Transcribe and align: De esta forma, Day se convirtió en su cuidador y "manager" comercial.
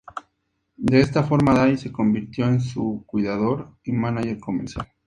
De 0.77 0.99
esta 0.99 1.21
forma, 1.21 1.53
Day 1.53 1.77
se 1.77 1.91
convirtió 1.91 2.47
en 2.47 2.59
su 2.59 3.03
cuidador 3.05 3.77
y 3.83 3.91
"manager" 3.91 4.39
comercial. 4.39 4.91